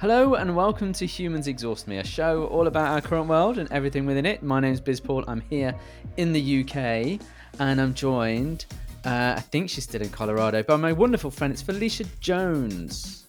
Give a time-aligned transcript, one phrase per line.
[0.00, 3.70] Hello and welcome to Humans Exhaust Me, a show all about our current world and
[3.70, 4.42] everything within it.
[4.42, 5.26] My name's Biz Paul.
[5.28, 5.74] I'm here
[6.16, 7.20] in the UK
[7.58, 8.64] and I'm joined,
[9.04, 13.26] uh, I think she's still in Colorado, by my wonderful friend, it's Felicia Jones.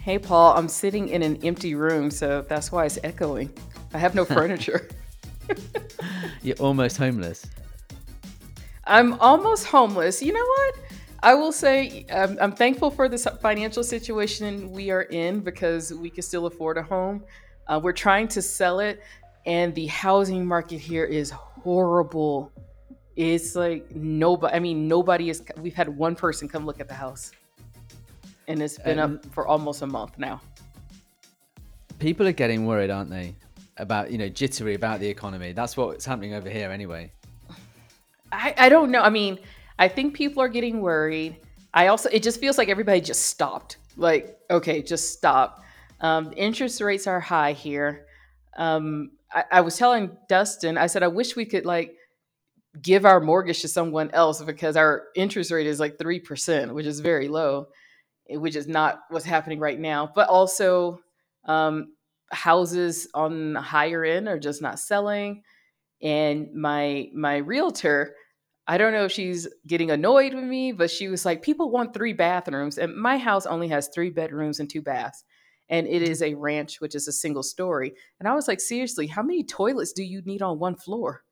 [0.00, 3.56] Hey, Paul, I'm sitting in an empty room, so that's why it's echoing.
[3.94, 4.88] I have no furniture.
[6.42, 7.46] You're almost homeless.
[8.88, 10.20] I'm almost homeless.
[10.20, 10.74] You know what?
[11.26, 16.08] I will say I'm, I'm thankful for the financial situation we are in because we
[16.08, 17.24] can still afford a home.
[17.66, 19.02] Uh, we're trying to sell it,
[19.44, 22.52] and the housing market here is horrible.
[23.16, 24.54] It's like nobody.
[24.54, 25.42] I mean, nobody is.
[25.60, 27.32] We've had one person come look at the house,
[28.46, 30.40] and it's been um, up for almost a month now.
[31.98, 33.34] People are getting worried, aren't they?
[33.78, 35.50] About you know jittery about the economy.
[35.50, 37.10] That's what's happening over here anyway.
[38.30, 39.02] I, I don't know.
[39.02, 39.40] I mean,
[39.78, 41.36] I think people are getting worried.
[41.74, 43.76] I also, it just feels like everybody just stopped.
[43.96, 45.62] Like, okay, just stop.
[46.00, 48.06] Um, interest rates are high here.
[48.56, 51.94] Um, I, I was telling Dustin, I said, I wish we could like
[52.80, 57.00] give our mortgage to someone else because our interest rate is like 3%, which is
[57.00, 57.66] very low,
[58.28, 60.10] which is not what's happening right now.
[60.14, 61.00] But also,
[61.44, 61.92] um,
[62.32, 65.42] houses on the higher end are just not selling.
[66.02, 68.14] And my my realtor,
[68.66, 71.94] I don't know if she's getting annoyed with me, but she was like, people want
[71.94, 72.78] three bathrooms.
[72.78, 75.24] And my house only has three bedrooms and two baths.
[75.68, 76.12] And it mm-hmm.
[76.12, 77.94] is a ranch, which is a single story.
[78.18, 81.22] And I was like, seriously, how many toilets do you need on one floor?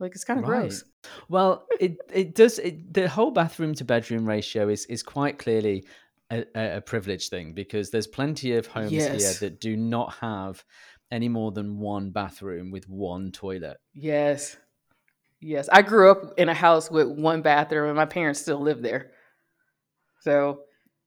[0.00, 0.62] Like it's kind of right.
[0.62, 0.84] gross.
[1.28, 5.84] Well, it it does it, the whole bathroom to bedroom ratio is is quite clearly
[6.30, 9.38] a, a privilege thing because there's plenty of homes yes.
[9.38, 10.64] here that do not have
[11.12, 13.76] any more than one bathroom with one toilet.
[13.94, 14.56] Yes.
[15.44, 18.80] Yes, I grew up in a house with one bathroom, and my parents still live
[18.80, 19.10] there.
[20.20, 20.60] So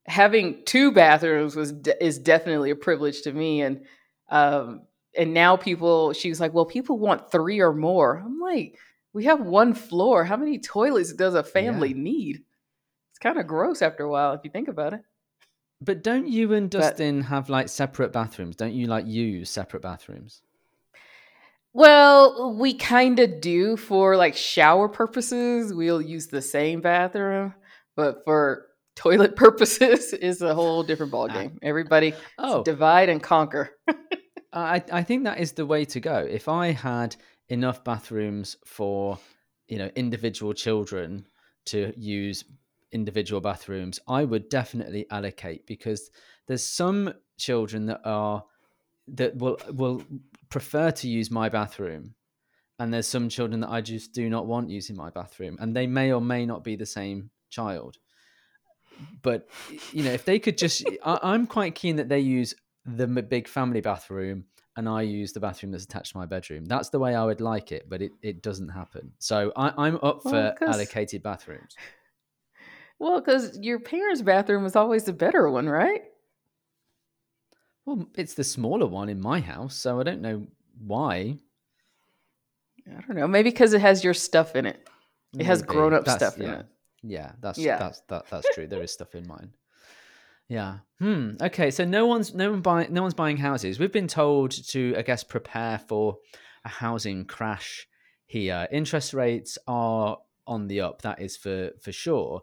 [0.06, 3.62] having two bathrooms was de- is definitely a privilege to me.
[3.62, 3.86] And
[4.30, 4.82] um,
[5.18, 8.22] and now people, she was like, well, people want three or more.
[8.24, 8.78] I'm like,
[9.14, 10.26] we have one floor.
[10.26, 12.02] How many toilets does a family yeah.
[12.02, 12.44] need?
[13.12, 15.02] It's kind of gross after a while if you think about it.
[15.80, 18.58] But don't you and Dustin but, have like separate bathrooms?
[18.58, 20.42] Don't you like use separate bathrooms?
[21.76, 25.74] Well, we kind of do for like shower purposes.
[25.74, 27.54] We'll use the same bathroom,
[27.98, 31.56] but for toilet purposes is a whole different ah, ballgame.
[31.58, 32.64] Uh, Everybody oh.
[32.64, 33.72] divide and conquer.
[34.54, 36.20] I, I think that is the way to go.
[36.20, 37.18] If I had
[37.50, 39.20] enough bathrooms for,
[39.68, 41.28] you know, individual children
[41.66, 42.46] to use
[42.94, 46.10] individual bathrooms, I would definitely allocate because
[46.48, 48.46] there's some children that are
[49.10, 50.02] that will will
[50.50, 52.16] prefer to use my bathroom
[52.80, 55.88] and there's some children that I just do not want using my bathroom and they
[55.88, 57.98] may or may not be the same child.
[59.22, 59.50] But
[59.92, 62.54] you know if they could just I, am quite keen that they use
[62.86, 64.46] the big family bathroom
[64.78, 66.66] and I use the bathroom that's attached to my bedroom.
[66.66, 69.12] That's the way I would like it but it, it doesn't happen.
[69.20, 71.76] So I, am up well, for allocated bathrooms.
[72.98, 76.04] Well because your parents bathroom was always the better one right
[77.86, 80.48] well, it's the smaller one in my house, so I don't know
[80.80, 81.38] why.
[82.88, 83.28] I don't know.
[83.28, 84.78] Maybe because it has your stuff in it.
[85.34, 85.46] It Maybe.
[85.46, 86.46] has grown up stuff yeah.
[86.46, 86.66] in it.
[87.04, 87.78] Yeah, that's yeah.
[87.78, 88.68] that's that, that's true.
[88.68, 89.52] there is stuff in mine.
[90.48, 90.80] Yeah.
[91.00, 91.32] Hmm.
[91.42, 91.72] Okay.
[91.72, 93.80] So no one's no one buying no one's buying houses.
[93.80, 96.18] We've been told to, I guess, prepare for
[96.64, 97.88] a housing crash
[98.26, 98.68] here.
[98.72, 101.02] Interest rates are on the up.
[101.04, 102.42] That is for for sure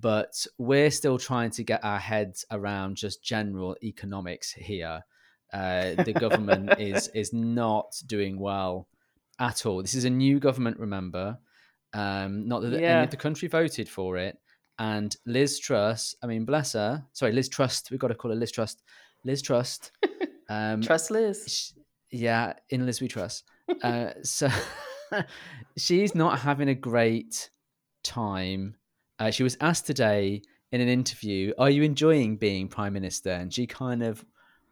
[0.00, 5.04] but we're still trying to get our heads around just general economics here.
[5.52, 8.88] Uh, the government is is not doing well
[9.38, 9.82] at all.
[9.82, 11.38] This is a new government, remember.
[11.92, 12.96] Um, not that yeah.
[12.96, 14.36] any of the country voted for it.
[14.80, 17.04] And Liz Truss, I mean, bless her.
[17.12, 17.92] Sorry, Liz Trust.
[17.92, 18.82] We've got to call her Liz Trust.
[19.24, 19.92] Liz Trust.
[20.50, 21.72] Um, trust Liz.
[22.10, 23.44] yeah, in Liz we trust.
[23.82, 24.50] Uh, so
[25.78, 27.48] she's not having a great
[28.02, 28.76] time
[29.18, 30.42] uh, she was asked today
[30.72, 34.24] in an interview, "Are you enjoying being prime minister?" And she kind of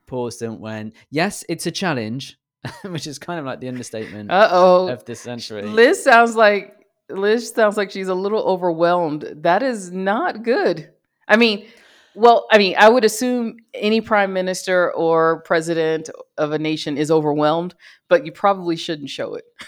[0.07, 2.39] paused and went, "Yes, it's a challenge,"
[2.85, 4.89] which is kind of like the understatement Uh-oh.
[4.89, 5.63] of the century.
[5.63, 6.77] Liz sounds like
[7.09, 9.27] Liz sounds like she's a little overwhelmed.
[9.37, 10.91] That is not good.
[11.29, 11.67] I mean,
[12.15, 17.11] well, I mean, I would assume any prime minister or president of a nation is
[17.11, 17.75] overwhelmed,
[18.09, 19.45] but you probably shouldn't show it.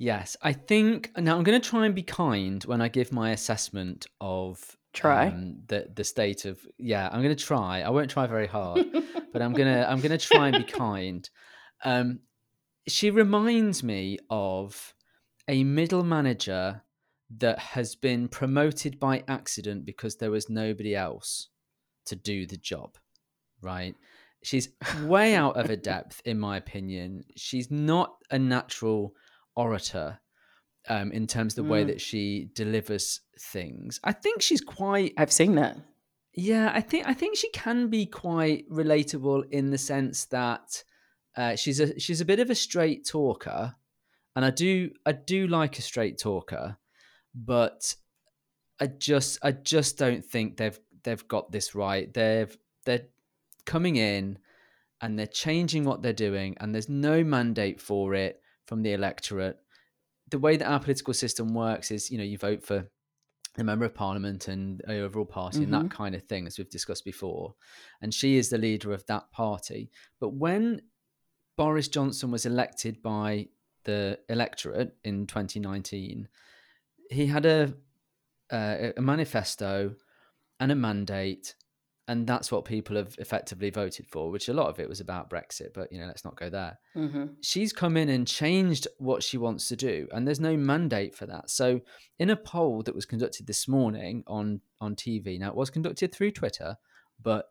[0.00, 3.32] Yes, I think now I'm going to try and be kind when I give my
[3.32, 7.10] assessment of try um, the the state of yeah.
[7.12, 7.82] I'm going to try.
[7.82, 8.86] I won't try very hard,
[9.32, 11.28] but I'm gonna I'm gonna try and be kind.
[11.84, 12.20] Um,
[12.88, 14.94] she reminds me of
[15.48, 16.80] a middle manager
[17.36, 21.50] that has been promoted by accident because there was nobody else
[22.06, 22.96] to do the job,
[23.60, 23.94] right?
[24.42, 24.70] She's
[25.02, 27.24] way out of her depth, in my opinion.
[27.36, 29.14] She's not a natural
[29.56, 30.20] orator
[30.88, 31.88] um, in terms of the way Mm.
[31.88, 34.00] that she delivers things.
[34.04, 35.76] I think she's quite I've seen that.
[36.34, 40.82] yeah, I think I think she can be quite relatable in the sense that
[41.36, 43.74] uh, she's a she's a bit of a straight talker,
[44.34, 46.76] and I do I do like a straight talker,
[47.34, 47.94] but
[48.80, 52.12] I just I just don't think they've they've got this right.
[52.12, 53.06] They've they're
[53.66, 54.38] coming in
[55.02, 59.58] and they're changing what they're doing, and there's no mandate for it from the electorate.
[60.30, 62.88] The way that our political system works is, you know, you vote for
[63.58, 66.70] a member of parliament and a overall party and that kind of thing, as we've
[66.70, 67.56] discussed before.
[68.00, 69.90] And she is the leader of that party.
[70.20, 70.82] But when
[71.56, 73.48] Boris Johnson was elected by
[73.82, 76.28] the electorate in 2019,
[77.10, 77.74] he had a
[78.52, 79.96] uh, a manifesto
[80.60, 81.56] and a mandate,
[82.10, 84.30] and that's what people have effectively voted for.
[84.30, 86.78] Which a lot of it was about Brexit, but you know, let's not go there.
[86.94, 91.14] Hmm she's come in and changed what she wants to do and there's no mandate
[91.14, 91.50] for that.
[91.50, 91.80] So
[92.18, 96.14] in a poll that was conducted this morning on on tv now it was conducted
[96.14, 96.76] through twitter
[97.22, 97.46] but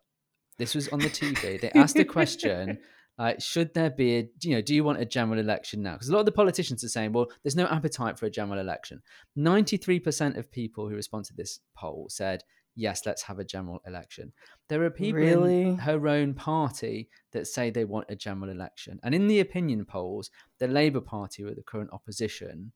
[0.58, 2.80] this was on the tv they asked a question
[3.20, 5.94] like should there be a you know do you want a general election now?
[5.94, 8.60] Because a lot of the politicians are saying well there's no appetite for a general
[8.60, 9.02] election.
[9.38, 12.44] 93% of people who responded to this poll said
[12.76, 14.32] yes let's have a general election
[14.70, 15.64] there are people Really?
[15.64, 19.00] in her own party that say they want a general election.
[19.04, 20.30] And in the opinion polls,
[20.60, 22.72] the Labour Party, or the current opposition,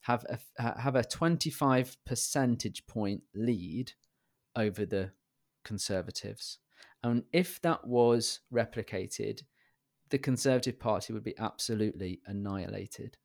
[0.00, 3.92] have a, have a 25 percentage point lead
[4.54, 5.12] over the
[5.64, 6.58] Conservatives.
[7.02, 9.42] And if that was replicated,
[10.10, 13.16] the Conservative Party would be absolutely annihilated.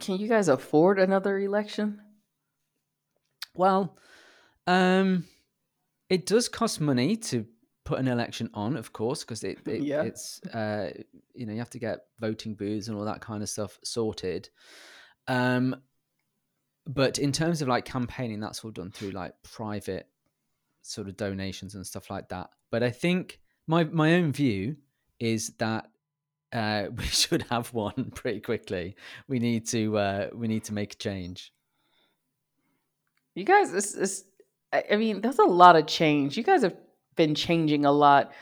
[0.00, 2.00] Can you guys afford another election?
[3.54, 3.96] Well,
[4.66, 5.24] um,
[6.08, 7.46] it does cost money to
[7.84, 10.02] put an election on, of course, because it, it Yeah.
[10.02, 10.90] it's uh,
[11.34, 14.48] you know you have to get voting booths and all that kind of stuff sorted.
[15.26, 15.76] Um,
[16.86, 20.08] but in terms of like campaigning, that's all done through like private
[20.82, 22.50] sort of donations and stuff like that.
[22.70, 24.76] But I think my my own view
[25.18, 25.90] is that
[26.52, 28.96] uh, we should have one pretty quickly.
[29.28, 31.52] We need to uh, we need to make a change.
[33.40, 34.24] You guys, it's, it's,
[34.70, 36.36] I I mean, that's a lot of change.
[36.36, 36.76] You guys have
[37.16, 38.32] been changing a lot,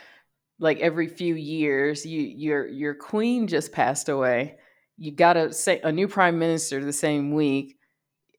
[0.59, 2.05] like every few years.
[2.05, 4.57] You, your, your queen just passed away.
[4.97, 7.77] You got a say a new prime minister the same week.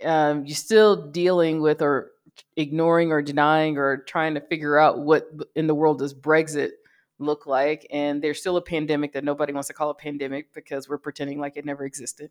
[0.04, 2.10] Um, you're still dealing with or
[2.58, 6.72] ignoring or denying or trying to figure out what in the world does Brexit
[7.18, 10.90] look like, and there's still a pandemic that nobody wants to call a pandemic because
[10.90, 12.30] we're pretending like it never existed.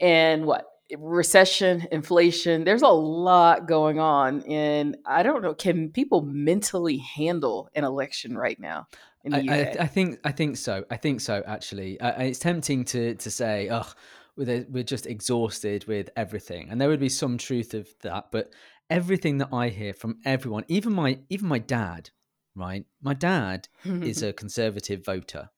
[0.00, 0.66] And what
[0.98, 4.42] recession, inflation, there's a lot going on.
[4.42, 8.88] And I don't know, can people mentally handle an election right now
[9.24, 9.54] in the I?
[9.54, 10.84] I, I think I think so.
[10.90, 11.42] I think so.
[11.46, 13.90] Actually, uh, it's tempting to to say, "Oh,
[14.36, 18.26] we're we're just exhausted with everything," and there would be some truth of that.
[18.30, 18.52] But
[18.90, 22.10] everything that I hear from everyone, even my even my dad,
[22.54, 22.84] right?
[23.00, 25.50] My dad is a conservative voter,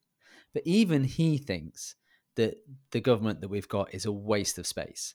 [0.52, 1.96] but even he thinks
[2.36, 2.56] that
[2.90, 5.14] the government that we've got is a waste of space.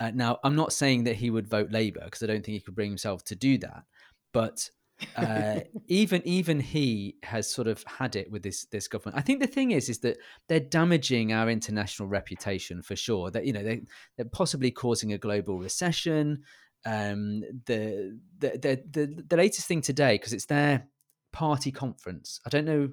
[0.00, 2.60] Uh, now, I'm not saying that he would vote Labour because I don't think he
[2.60, 3.84] could bring himself to do that,
[4.32, 4.68] but
[5.16, 9.18] uh, even even he has sort of had it with this this government.
[9.18, 10.18] I think the thing is is that
[10.48, 13.30] they're damaging our international reputation for sure.
[13.30, 13.82] That you know they
[14.16, 16.42] they're possibly causing a global recession.
[16.84, 20.86] Um, the, the the the the latest thing today because it's their
[21.32, 22.40] party conference.
[22.46, 22.90] I don't know.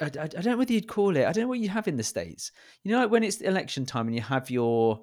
[0.00, 1.24] I, I, I don't know whether you'd call it.
[1.24, 2.52] I don't know what you have in the states.
[2.82, 5.02] You know, like when it's election time and you have your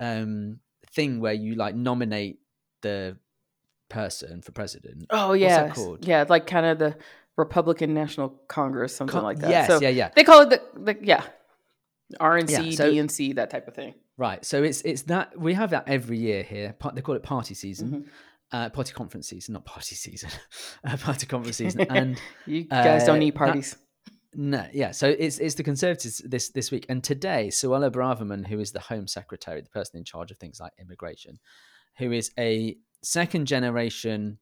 [0.00, 0.60] um
[0.92, 2.38] thing where you like nominate
[2.82, 3.16] the
[3.88, 5.06] person for president.
[5.10, 6.06] oh What's yeah, that called?
[6.06, 6.96] yeah, like kind of the
[7.36, 9.50] Republican National Congress, something Co- like that.
[9.50, 10.10] Yes, so yeah, yeah.
[10.14, 10.62] they call it the,
[10.94, 11.22] the yeah,
[12.20, 13.94] RNC, Yeah, so- DNC, that type of thing.
[14.16, 14.44] Right.
[14.44, 16.74] So it's it's that we have that every year here.
[16.94, 18.08] They call it party season, Mhm.
[18.50, 20.30] uh, party conference season, not party season,
[20.84, 21.82] uh, party conference season.
[21.82, 23.76] And You guys uh, don't need that- parties.
[24.34, 24.90] No, yeah.
[24.90, 28.80] So it's it's the Conservatives this this week, and today Suella Braverman, who is the
[28.80, 31.38] Home Secretary, the person in charge of things like immigration,
[31.96, 34.38] who is a second generation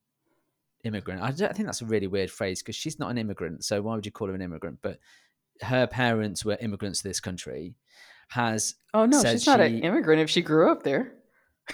[0.85, 1.23] immigrant.
[1.23, 3.65] I, don't, I think that's a really weird phrase because she's not an immigrant.
[3.65, 4.79] So why would you call her an immigrant?
[4.83, 4.99] But
[5.63, 7.75] her parents were immigrants to this country.
[8.29, 11.13] Has Oh no, she's not an immigrant if she grew up there.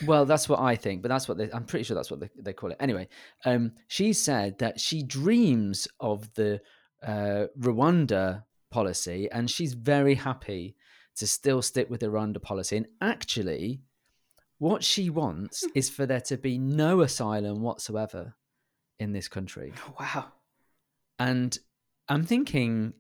[0.06, 2.30] well, that's what I think, but that's what they, I'm pretty sure that's what they,
[2.38, 2.76] they call it.
[2.80, 3.08] Anyway,
[3.44, 6.60] um, she said that she dreams of the
[7.06, 10.76] uh, Rwanda policy and she's very happy
[11.16, 12.76] to still stick with the Rwanda policy.
[12.78, 13.80] And actually,
[14.58, 18.34] what she wants is for there to be no asylum whatsoever.
[18.98, 19.72] in this country.
[19.86, 20.24] Oh, Wow.
[21.18, 21.58] And
[22.08, 22.94] I'm thinking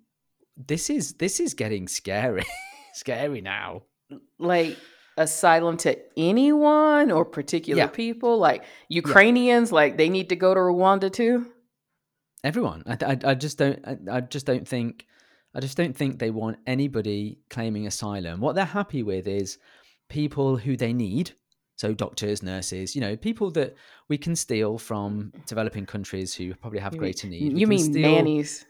[0.56, 2.44] this is this is getting scary.
[2.94, 3.82] scary now.
[4.38, 4.76] Like
[5.16, 7.86] asylum to anyone or particular Yeah.
[7.88, 11.46] people, like Ukrainians, like they need to go to Rwanda too.
[12.44, 12.82] Everyone.
[12.86, 13.78] I, I, I just don't.
[13.86, 15.06] I, I just don't think.
[15.54, 18.40] I just don't think they want anybody claiming asylum.
[18.40, 19.58] What they're happy with is
[20.08, 21.32] people who they need.
[21.76, 23.74] So doctors, nurses, you know, people that
[24.08, 27.52] we can steal from developing countries who probably have You mean- greater need.
[27.54, 28.64] We You mean steal- nannies?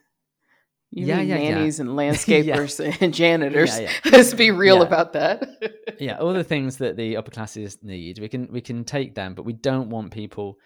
[0.91, 1.55] You Yeah, mean yeah, yeah.
[1.55, 3.79] nannies and landscapers and janitors?
[3.79, 4.83] Yeah, Let's be real Yeah.
[4.83, 5.97] about that.
[6.01, 9.35] yeah, all the things that the upper classes need, we can we can take them,
[9.35, 10.59] but we don't want people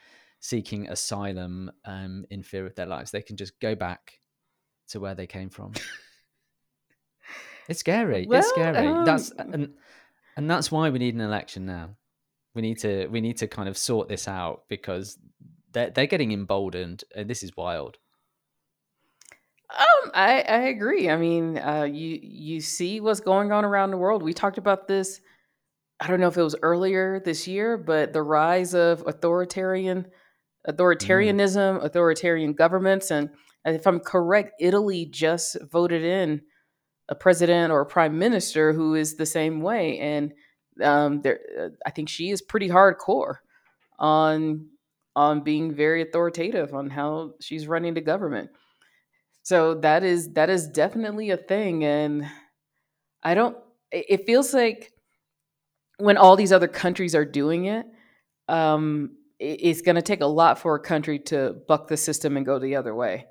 [0.47, 3.11] seeking asylum um, in fear of their lives.
[3.11, 4.21] They can just go back
[4.89, 5.73] to where they came from.
[7.69, 8.27] it's scary.
[8.29, 9.05] Well, it's scary.
[9.05, 9.75] that's um, and
[10.37, 11.97] and that's why we need an election now.
[12.55, 15.19] We need to we need to kind of sort this out because
[15.73, 17.99] they're they're getting emboldened, and this is wild.
[19.77, 21.11] Um, I, I agree.
[21.11, 24.23] I mean, uh, you you see what's going on around the world.
[24.23, 25.21] We talked about this.
[25.99, 30.07] I don't know if it was earlier this year, but the rise of authoritarian
[30.69, 33.31] authoritarianism, authoritarian governments, and
[33.65, 36.43] if I'm correct, Italy just voted in
[37.09, 40.33] a president or a prime minister who is the same way, and
[40.83, 43.37] um, there, uh, I think she is pretty hardcore
[43.99, 44.69] on
[45.15, 48.51] on being very authoritative on how she's running the government.
[49.43, 52.27] So that is that is definitely a thing, and
[53.23, 53.57] I don't.
[53.93, 54.93] It feels like
[55.99, 57.87] when all these other countries are doing it,
[58.49, 62.47] um, it's going to take a lot for a country to buck the system and
[62.47, 63.27] go the other way,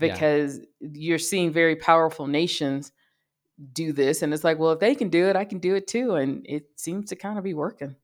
[0.00, 0.12] Yeah.
[0.12, 2.92] because you're seeing very powerful nations
[3.72, 5.86] do this, and it's like, well, if they can do it, I can do it
[5.86, 7.96] too, and it seems to kind of be working.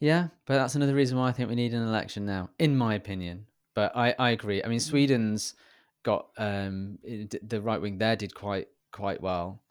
[0.00, 2.94] Yeah, but that's another reason why I think we need an election now, in my
[2.94, 3.46] opinion.
[3.74, 4.62] But I, I agree.
[4.62, 5.54] I mean, Sweden's
[6.02, 9.62] got um, the right wing there did quite quite well.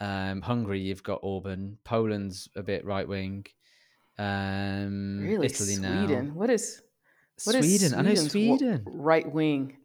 [0.00, 1.78] Um, Hungary, you've got Orban.
[1.84, 3.46] Poland's a bit right wing.
[4.18, 6.26] Um, Really, Italy Sweden.
[6.28, 6.32] now.
[6.34, 6.82] What is
[7.44, 7.98] what is Sweden.
[7.98, 8.82] I know Sweden.
[8.86, 9.76] right wing?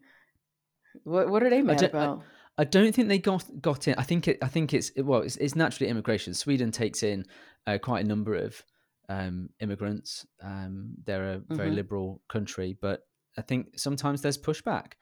[1.04, 2.22] What what are they mad I- about?
[2.56, 3.94] I don't think they got got in.
[3.98, 4.38] I think it.
[4.42, 5.22] I think it's well.
[5.22, 6.34] It's, it's naturally immigration.
[6.34, 7.24] Sweden takes in
[7.66, 8.62] uh, quite a number of
[9.08, 10.24] um, immigrants.
[10.42, 11.74] Um, they're a very Mhm.
[11.74, 13.00] liberal country, but
[13.36, 14.92] I think sometimes there's pushback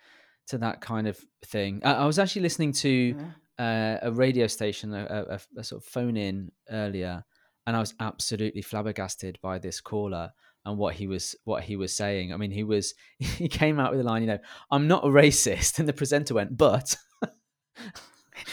[0.48, 1.82] to that kind of thing.
[1.84, 3.30] I, I was actually listening to Yeah.
[3.58, 7.22] uh, a radio station, a, a- a sort of phone in earlier,
[7.66, 10.32] and I was absolutely flabbergasted by this caller
[10.64, 12.32] and what he was what he was saying.
[12.32, 14.38] I mean, he was he came out with a line, you know,
[14.70, 16.96] I'm not a racist, and the presenter went, but.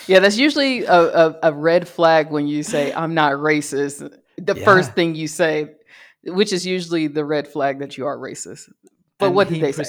[0.07, 4.11] Yeah, that's usually a, a, a red flag when you say I'm not racist.
[4.37, 5.75] The first thing you say,
[6.23, 8.69] which is usually the red flag that you are racist.
[9.19, 9.83] But And what did he they say?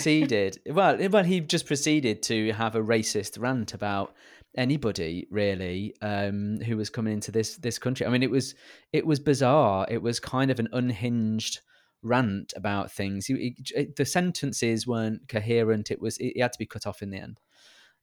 [0.67, 4.15] Well, well, he just proceeded to have a racist rant about
[4.57, 8.07] anybody really um, who was coming into this this country.
[8.07, 8.55] I mean, it was
[8.93, 9.87] it was bizarre.
[9.89, 11.61] It was kind of an unhinged
[12.03, 13.27] rant about things.
[13.27, 15.91] He, he- the sentences weren't coherent.
[15.91, 17.41] It was it, he had to be cut off in the end.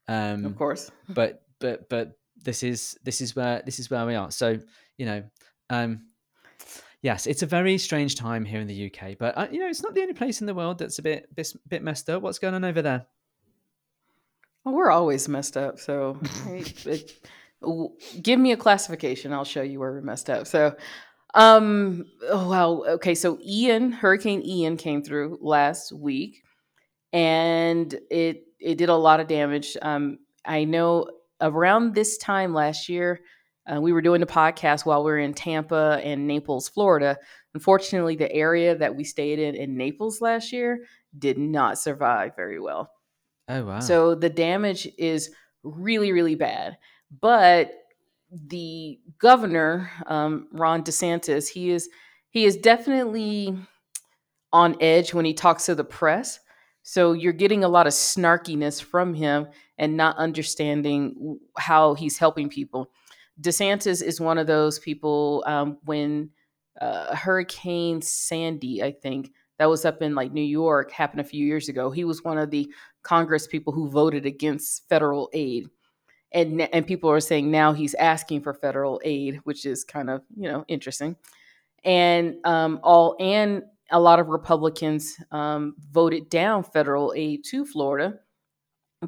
[0.08, 0.92] Um, Of course.
[1.10, 4.32] but but but this is this is where this is where we are.
[4.32, 4.60] So
[4.98, 5.24] you know,
[5.70, 6.06] um,
[7.01, 9.18] yes, it's a very strange time here in the UK.
[9.18, 11.27] But uh, you know, it's not the only place in the world that's a bit
[11.36, 12.22] this bit messed up.
[12.22, 13.08] What's going on over there?
[14.68, 15.80] Well, we're always messed up.
[15.80, 16.20] So
[16.50, 17.14] it-
[17.62, 19.32] w- give me a classification.
[19.32, 20.46] I'll show you where we're messed up.
[20.46, 20.76] So,
[21.34, 22.84] um, oh, wow.
[22.96, 23.16] Okay.
[23.16, 26.44] So Ian, Hurricane Ian came through last week
[27.14, 29.78] and it, it did a lot of damage.
[29.82, 33.22] Um, I know around this time last year,
[33.74, 37.18] uh, we were doing the podcast while we were in Tampa and Naples, Florida.
[37.54, 40.80] Unfortunately, the area that we stayed in in Naples last year
[41.18, 42.92] did not survive very well.
[43.48, 43.80] Oh wow!
[43.80, 45.32] So the damage is
[45.63, 46.77] really, really bad.
[47.22, 47.72] But
[48.32, 51.89] the governor, um, Ron DeSantis, he is
[52.30, 53.58] he is definitely
[54.51, 56.39] on edge when he talks to the press.
[56.84, 62.50] So you're getting a lot of snarkiness from him and not understanding how he's helping
[62.50, 62.92] people.
[63.42, 66.30] DeSantis is one of those people um, when
[66.80, 71.46] uh, Hurricane Sandy, I think, that was up in like New York, happened a few
[71.46, 71.92] years ago.
[71.92, 72.72] He was one of the
[73.08, 75.70] Congress people who voted against federal aid.
[76.34, 80.24] And, and people are saying now he's asking for federal aid, which is kind of,
[80.36, 81.16] you know, interesting.
[81.86, 88.20] And um, all and a lot of Republicans um, voted down federal aid to Florida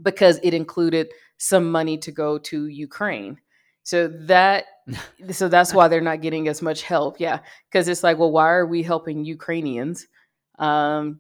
[0.02, 3.38] because it included some money to go to Ukraine.
[3.84, 4.66] So that
[5.32, 7.20] so that's why they're not getting as much help.
[7.20, 7.40] Yeah,
[7.70, 10.08] because it's like, well, why are we helping Ukrainians?
[10.58, 11.20] Um,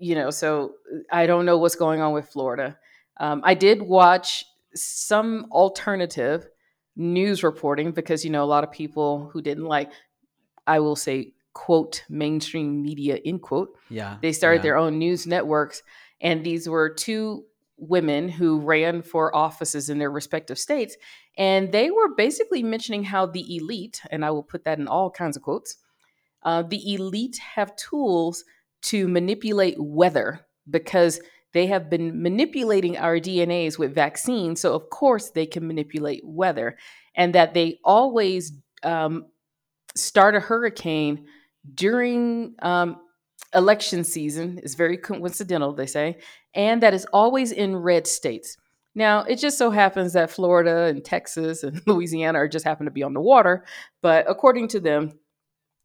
[0.00, 0.74] you know, so
[1.12, 2.78] I don't know what's going on with Florida.
[3.18, 6.48] Um, I did watch some alternative
[6.96, 9.92] news reporting because you know a lot of people who didn't like,
[10.66, 13.76] I will say, quote mainstream media end quote.
[13.90, 14.62] Yeah, they started yeah.
[14.62, 15.82] their own news networks,
[16.20, 17.44] and these were two
[17.76, 20.96] women who ran for offices in their respective states,
[21.36, 25.10] and they were basically mentioning how the elite, and I will put that in all
[25.10, 25.76] kinds of quotes,
[26.42, 28.44] uh, the elite have tools
[28.82, 31.20] to manipulate weather because
[31.52, 34.60] they have been manipulating our DNAs with vaccines.
[34.60, 36.78] So, of course, they can manipulate weather,
[37.14, 39.26] and that they always um,
[39.94, 41.26] start a hurricane
[41.74, 42.96] during um,
[43.54, 46.18] election season is very coincidental, they say,
[46.54, 48.56] and that is always in red states.
[48.94, 52.92] Now, it just so happens that Florida and Texas and Louisiana are just happen to
[52.92, 53.64] be on the water,
[54.02, 55.12] but according to them,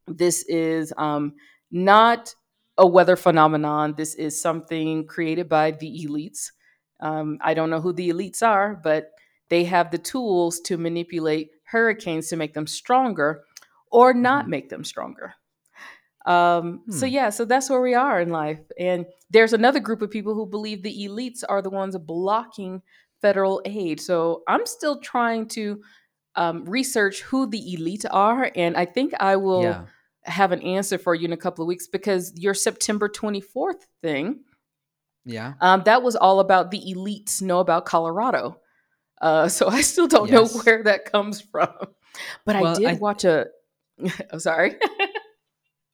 [0.08, 1.34] this is um,
[1.72, 2.34] not
[2.78, 3.94] a weather phenomenon.
[3.96, 6.52] This is something created by the elites.
[7.00, 9.12] Um, I don't know who the elites are, but
[9.50, 13.44] they have the tools to manipulate hurricanes to make them stronger
[13.92, 14.52] or not mm-hmm.
[14.52, 15.34] make them stronger.
[16.26, 16.92] Um, hmm.
[16.92, 18.60] So, yeah, so that's where we are in life.
[18.80, 22.82] And there's another group of people who believe the elites are the ones blocking
[23.22, 24.02] federal aid.
[24.02, 25.82] So, I'm still trying to
[26.36, 28.52] um, research who the elite are.
[28.56, 29.64] And I think I will.
[29.64, 29.86] Yeah
[30.26, 34.42] have an answer for you in a couple of weeks because your September 24th thing,
[35.26, 38.60] yeah, um, that was all about the elites know about Colorado.
[39.22, 40.54] Uh, so I still don't yes.
[40.54, 41.70] know where that comes from,
[42.46, 43.48] but well, I did I, watch a.
[44.32, 44.76] oh, sorry.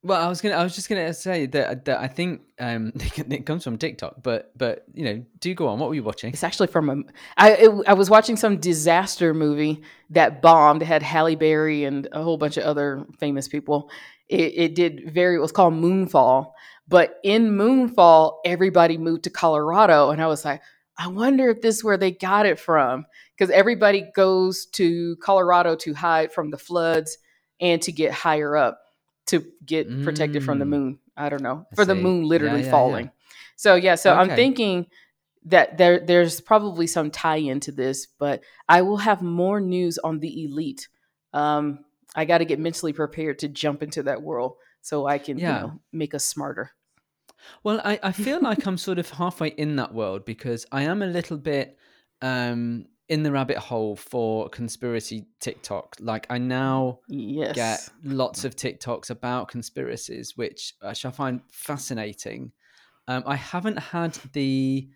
[0.04, 3.46] Well, I was gonna, I was just gonna say that that I think um, it
[3.46, 5.78] comes from TikTok, but but you know, do go on.
[5.78, 6.34] What were you watching?
[6.34, 7.04] It's actually from a.
[7.38, 10.82] I it, I was watching some disaster movie that bombed.
[10.82, 13.92] It had Halle Berry and a whole bunch of other famous people.
[14.32, 15.36] It, it did very.
[15.36, 16.54] It was called Moonfall,
[16.88, 20.62] but in Moonfall, everybody moved to Colorado, and I was like,
[20.98, 25.76] I wonder if this is where they got it from, because everybody goes to Colorado
[25.76, 27.17] to hide from the floods
[27.60, 28.80] and to get higher up
[29.28, 30.04] to get mm.
[30.04, 30.70] protected from the mm.
[30.70, 31.00] moon.
[31.17, 31.89] I don't know I for see.
[31.89, 33.06] the moon literally yeah, yeah, falling.
[33.06, 33.12] Yeah.
[33.58, 34.20] So yeah, so okay.
[34.20, 34.88] I'm thinking
[35.46, 40.20] that there there's probably some tie into this, but I will have more news on
[40.20, 40.88] the elite.
[41.34, 41.84] Um,
[42.15, 45.45] I got to get mentally prepared to jump into that world so I can you
[45.45, 46.71] know make us smarter.
[47.63, 51.02] Well, I, I feel like I'm sort of halfway in that world because I am
[51.02, 51.78] a little bit
[52.21, 55.95] um, in the rabbit hole for conspiracy TikTok.
[56.00, 57.56] Like I now yes.
[57.56, 62.52] get lots of TikToks about conspiracies, which, which I find fascinating.
[63.08, 64.89] Um, I haven't had the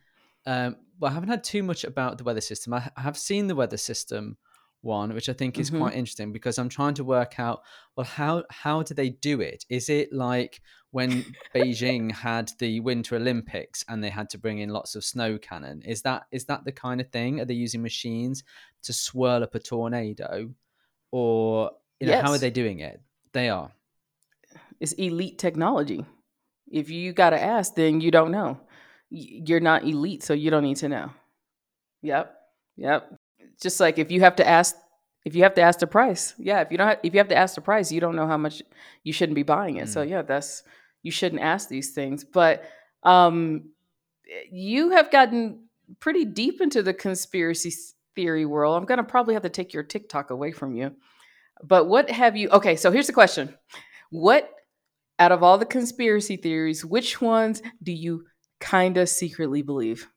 [0.45, 2.73] um, well, I haven't had too much about the weather system.
[2.73, 4.38] I have seen the weather system
[4.86, 5.80] one, which I think is mm-hmm.
[5.80, 7.63] quite interesting because I'm trying to work out
[7.95, 9.65] well how how do they do it?
[9.69, 14.69] Is it like when Beijing had the Winter Olympics and they had to bring in
[14.69, 15.82] lots of snow cannon?
[15.82, 17.41] Is that is that the kind of thing?
[17.41, 18.43] Are they using machines
[18.84, 20.52] to swirl up a tornado,
[21.12, 22.24] or you know yes.
[22.24, 23.02] how are they doing it?
[23.34, 23.71] They are.
[24.80, 26.06] It's elite technology.
[26.71, 28.60] If you got to ask, then you don't know.
[29.10, 31.12] You're not elite, so you don't need to know.
[32.02, 32.36] Yep.
[32.78, 33.19] Yep
[33.62, 34.76] just like if you have to ask
[35.26, 37.28] if you have to ask the price yeah if you don't have, if you have
[37.28, 38.62] to ask the price you don't know how much
[39.04, 39.86] you shouldn't be buying it.
[39.86, 39.89] Mm.
[39.89, 40.63] so yeah that's
[41.06, 42.26] you shouldn't ask these things.
[42.26, 42.63] But
[43.04, 43.70] um
[44.52, 45.68] you have gotten
[46.00, 47.72] pretty deep into the conspiracy
[48.15, 48.76] theory world.
[48.76, 50.96] I'm going to probably have to take your tiktok away from you.
[51.63, 53.56] But what have you okay so here's the question.
[54.10, 54.50] What
[55.20, 58.26] out of all the conspiracy theories which ones do you
[58.60, 60.08] kind of secretly believe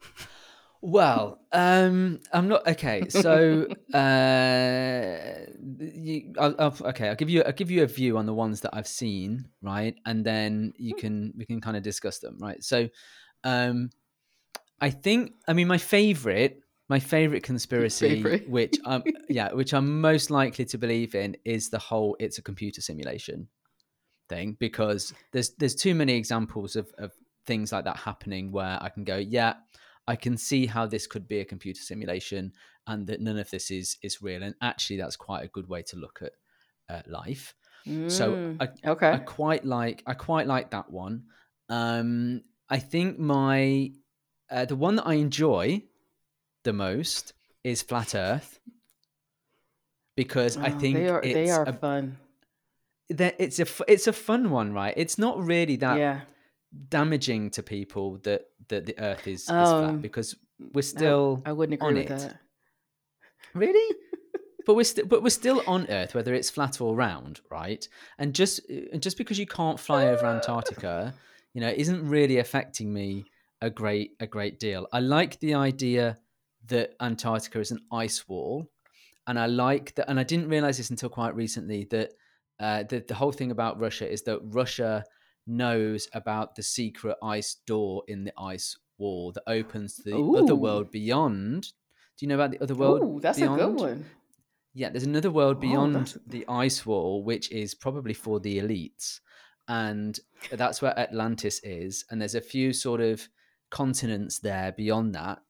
[0.82, 3.08] well, um, I'm not okay.
[3.10, 5.18] So, uh,
[5.78, 8.62] you, I'll, I'll, okay, I'll give you I'll give you a view on the ones
[8.62, 11.00] that I've seen, right, and then you hmm.
[11.00, 12.62] can we can kind of discuss them, right.
[12.64, 12.88] So,
[13.44, 13.90] um,
[14.80, 18.48] I think I mean my favorite my favorite conspiracy, favorite.
[18.48, 22.42] which um yeah, which I'm most likely to believe in, is the whole it's a
[22.42, 23.48] computer simulation
[24.30, 27.12] thing because there's there's too many examples of of
[27.44, 29.54] things like that happening where I can go, yeah
[30.10, 32.52] I can see how this could be a computer simulation
[32.88, 34.42] and that none of this is is real.
[34.42, 36.32] And actually, that's quite a good way to look at
[36.92, 37.54] uh, life.
[37.86, 41.26] Mm, so I, okay, I quite like I quite like that one.
[41.68, 43.92] Um, I think my
[44.50, 45.84] uh, the one that I enjoy
[46.64, 48.58] the most is flat Earth
[50.16, 52.18] because oh, I think they are they are a, fun.
[53.08, 54.94] It's a it's a fun one, right?
[54.96, 55.98] It's not really that.
[55.98, 56.20] Yeah
[56.88, 60.36] damaging to people that that the Earth is, is flat um, because
[60.72, 61.42] we're still.
[61.44, 62.18] I, I wouldn't agree with it.
[62.18, 62.36] that.
[63.54, 63.96] Really?
[64.66, 67.86] but we're still but we're still on Earth, whether it's flat or round, right?
[68.18, 71.14] And just and just because you can't fly over Antarctica,
[71.54, 73.24] you know, isn't really affecting me
[73.60, 74.86] a great a great deal.
[74.92, 76.18] I like the idea
[76.66, 78.66] that Antarctica is an ice wall,
[79.26, 80.08] and I like that.
[80.08, 82.12] And I didn't realize this until quite recently that
[82.58, 85.04] uh, the the whole thing about Russia is that Russia
[85.46, 90.36] knows about the secret ice door in the ice wall that opens to the Ooh.
[90.36, 91.62] other world beyond.
[92.16, 93.02] Do you know about the other world?
[93.02, 93.60] Ooh, that's beyond?
[93.60, 94.06] a good one.
[94.74, 98.58] Yeah, there's another world Oh, beyond that's- the ice wall, which is probably for the
[98.58, 99.20] elites.
[99.66, 100.18] And
[100.50, 102.04] that's where Atlantis is.
[102.10, 103.28] And there's a few sort of
[103.70, 105.40] continents there beyond that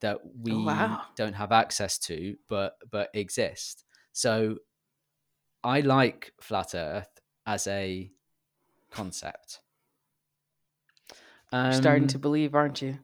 [0.00, 1.02] that we Oh, wow.
[1.16, 3.84] don't have access to, but but exist.
[4.12, 4.58] So
[5.62, 8.10] I like flat Earth as a
[8.94, 9.60] concept.
[11.52, 12.98] You're starting Um, to believe, aren't you?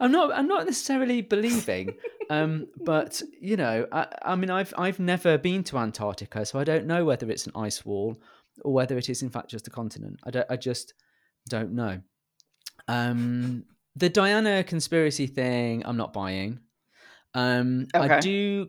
[0.00, 0.32] I'm not.
[0.32, 1.96] I'm not necessarily believing,
[2.30, 6.64] um, but you know, I, I mean, I've I've never been to Antarctica, so I
[6.64, 8.20] don't know whether it's an ice wall
[8.64, 10.18] or whether it is in fact just a continent.
[10.24, 10.46] I don't.
[10.50, 10.94] I just
[11.48, 12.00] don't know.
[12.88, 13.64] Um,
[13.96, 16.60] the Diana conspiracy thing, I'm not buying.
[17.34, 18.68] Um, I do.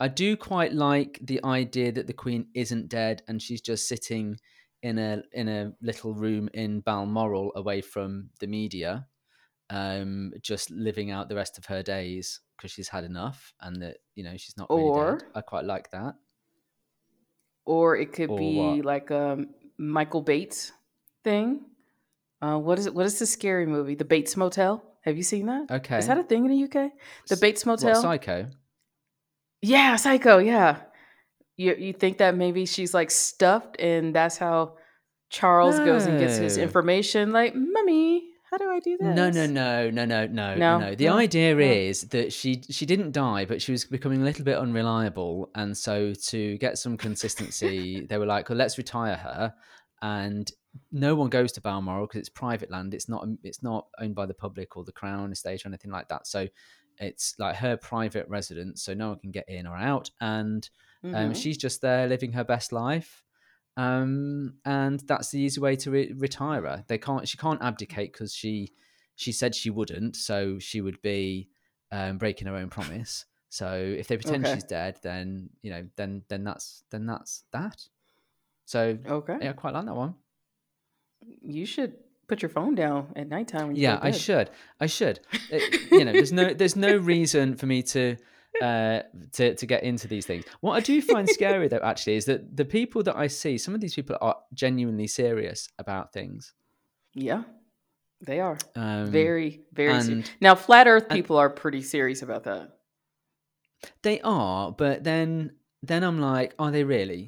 [0.00, 4.36] I do quite like the idea that the Queen isn't dead and she's just sitting
[4.82, 9.06] in a in a little room in Balmoral away from the media
[9.70, 13.98] um, just living out the rest of her days because she's had enough and that
[14.14, 15.24] you know she's not really Or- dead.
[15.34, 16.14] I quite like that.
[17.64, 18.84] Or it could Or be what?
[18.84, 19.44] like a
[19.78, 20.72] Michael Bates
[21.24, 21.60] thing.
[22.40, 22.94] Uh, what is it?
[22.94, 23.94] What is the scary movie?
[23.94, 24.82] The Bates Motel.
[25.02, 25.70] Have you seen that?
[25.70, 26.90] Okay, Is that a thing in the UK?
[27.28, 28.02] The Bates what, Motel.
[28.02, 28.48] Psycho.
[29.60, 30.38] Yeah, Psycho.
[30.38, 30.80] Yeah.
[31.56, 34.76] You you think that maybe she's like stuffed, and that's how
[35.30, 37.32] Charles goes and gets his information.
[37.32, 39.16] Like, mummy, how do I do this?
[39.16, 40.78] No, no, no, no, no, no, No?
[40.78, 40.94] no.
[40.94, 41.16] The No?
[41.16, 41.60] idea No?
[41.60, 45.76] is that she she didn't die, but she was becoming a little bit unreliable, and
[45.76, 49.54] so to get some consistency, they were like, "Well, let's retire her."
[50.00, 50.50] And
[50.90, 52.94] no one goes to Balmoral because it's private land.
[52.94, 56.08] It's not it's not owned by the public or the Crown estate or anything like
[56.08, 56.26] that.
[56.26, 56.48] So
[56.98, 60.10] it's like her private residence, so no one can get in or out.
[60.20, 60.68] And
[61.04, 61.36] um, Mhm.
[61.36, 63.24] she's just there living her best life.
[63.76, 66.84] Um and that's the easy way to re- retire her.
[66.88, 68.72] They can't she can't abdicate because she
[69.16, 71.48] she said she wouldn't so she would be
[71.90, 73.24] um breaking her own promise.
[73.48, 74.54] So if they pretend Okay.
[74.54, 77.88] she's dead then you know then then that's then that's that.
[78.66, 79.38] So Okay.
[79.40, 80.16] yeah i quite like that one.
[81.40, 81.94] You should
[82.28, 84.50] put your phone down at nighttime when you yeah i should.
[84.80, 85.20] I should.
[85.52, 85.58] Uh,
[85.90, 88.16] you know there's no there's no reason for me to
[88.62, 89.00] uh
[89.32, 92.40] to to get into these things what i do find scary though actually is that
[92.56, 96.54] the people that i see some of these people are genuinely serious about things
[97.14, 97.42] Yeah,
[98.28, 100.00] they are um very, very.
[100.00, 100.30] serious.
[100.40, 102.64] Now, flat Earth and- people are pretty serious about that.
[104.02, 105.28] they are but then
[105.90, 107.22] then i'm like are they really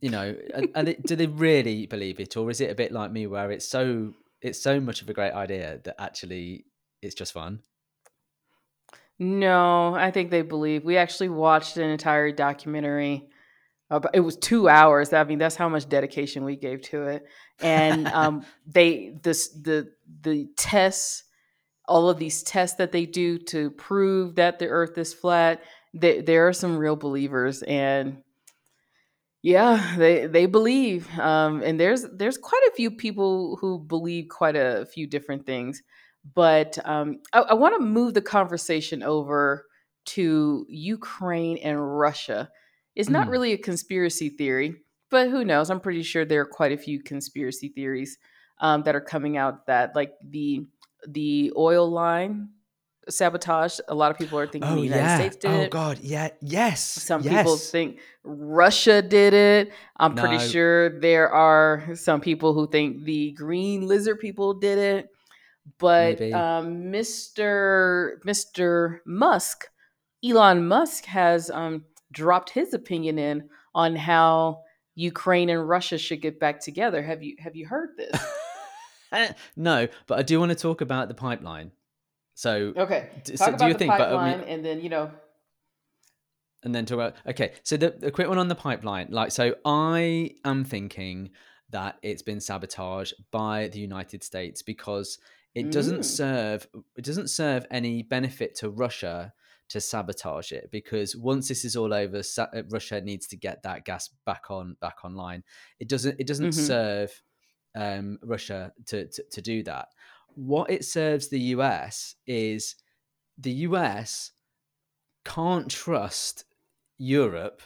[0.00, 2.92] you know are, are they, do they really believe it or is it a bit
[2.92, 6.64] like me where it's so it's so much of a great idea that actually
[7.02, 7.60] it's just fun
[9.18, 10.84] No, I think they believe.
[10.84, 13.28] We actually watched an entire documentary.
[13.90, 15.12] About, it was two hours.
[15.12, 17.26] I mean, that's how much dedication we gave to it.
[17.60, 21.24] And um, they this the the tests,
[21.86, 25.62] all of these tests that they do to prove that the Earth is flat.
[25.92, 28.22] They, there are some real believers, and
[29.42, 31.08] yeah, they they believe.
[31.20, 35.82] Um, and there's there's quite a few people who believe quite a few different things
[36.34, 39.66] but um, I, I want to move the conversation over
[40.06, 42.50] to Ukraine and Russia.
[42.94, 43.30] It's not Mm.
[43.30, 44.76] really a conspiracy theory,
[45.10, 45.70] but who knows?
[45.70, 48.18] I'm pretty sure there are quite a few conspiracy theories
[48.60, 50.66] um, that are coming out that, like the
[51.06, 52.48] the oil line
[53.08, 53.78] sabotage.
[53.88, 55.66] A lot of people are thinking the United States did oh it.
[55.66, 57.36] Oh God yeah yes Some yes.
[57.42, 59.72] people think Russia did it.
[59.98, 65.08] I'm pretty sure there are some people who think the green lizard people did it.
[65.78, 68.18] But um, Mr.
[68.26, 68.98] Mr.
[69.06, 69.66] Musk,
[70.24, 74.62] Elon Musk has um, dropped his opinion in on how
[74.94, 77.02] Ukraine and Russia should get back together.
[77.02, 78.16] Have you have you heard this?
[79.56, 81.70] no but i do want to talk about the pipeline
[82.34, 84.88] so Okay, talk so about do you the think- but, pipeline, mean- and then you
[84.88, 85.08] know.
[86.64, 89.54] and then talk about okay so the, the quick one on the pipeline like so
[89.64, 91.30] i am thinking
[91.70, 95.18] that it's been sabotaged by the united states because
[95.54, 96.04] it doesn't Mm.
[96.04, 99.32] serve it doesn't serve any benefit to russia
[99.68, 103.62] to sabotage it because once this is all over Sa- uh, russia needs to get
[103.62, 105.42] that gas back on back online
[105.80, 106.66] it doesn't it doesn't Mhm.
[106.66, 107.22] serve
[107.74, 109.88] um, russia to, to to do that
[110.34, 112.76] what it serves the us is
[113.38, 114.32] the us
[115.24, 116.44] can't trust
[116.98, 117.62] Europe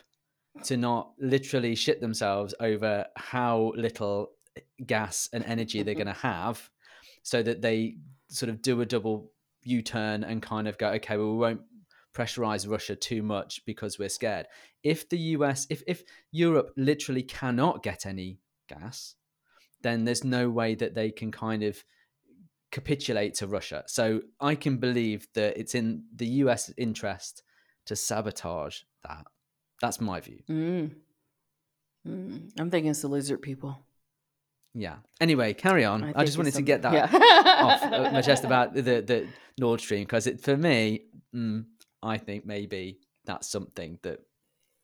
[0.64, 4.30] to not literally shit themselves over how little
[4.86, 6.70] gas and energy they're going to have
[7.22, 7.96] so that they
[8.28, 11.60] sort of do a double u-turn and kind of go okay well we won't
[12.14, 14.46] pressurize russia too much because we're scared
[14.82, 19.14] if the us if, if europe literally cannot get any gas
[19.82, 21.84] then there's no way that they can kind of
[22.70, 27.42] capitulate to russia so i can believe that it's in the us interest
[27.86, 29.24] to sabotage that
[29.80, 30.90] that's my view Mm.
[32.06, 32.50] Mm.
[32.58, 33.78] I'm thinking it's the lizard people.
[34.84, 37.22] Yeah anyway carry on i, think just wanted to get that something-
[37.66, 39.26] off uh, my chest about the the
[39.58, 41.00] Nord Stream because it for me,
[41.34, 41.64] mm,
[42.00, 44.20] I think maybe that's something that